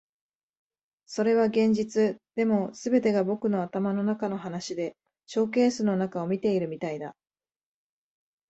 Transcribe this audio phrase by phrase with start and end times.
[1.05, 2.17] それは現実。
[2.35, 7.15] でも、全てが僕の頭の中の話でショーケースの中を見ているみたいだ。